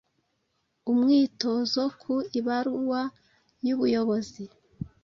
Umwitozo 0.91 1.83
ku 2.01 2.13
ibaruwa 2.39 3.01
y’ubuyobozi 3.65 4.43